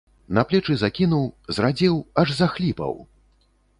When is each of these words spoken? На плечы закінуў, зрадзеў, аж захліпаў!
На 0.37 0.43
плечы 0.51 0.77
закінуў, 0.83 1.27
зрадзеў, 1.57 1.99
аж 2.23 2.33
захліпаў! 2.41 2.93